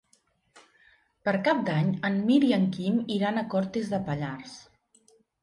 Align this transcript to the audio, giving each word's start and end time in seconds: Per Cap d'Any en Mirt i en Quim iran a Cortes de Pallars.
Per 1.29 1.33
Cap 1.47 1.59
d'Any 1.67 1.91
en 2.09 2.17
Mirt 2.31 2.47
i 2.49 2.49
en 2.57 2.65
Quim 2.77 2.99
iran 3.19 3.39
a 3.39 3.45
Cortes 3.53 3.93
de 3.95 4.01
Pallars. 4.11 4.59